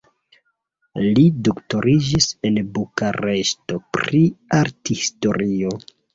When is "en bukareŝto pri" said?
2.51-4.25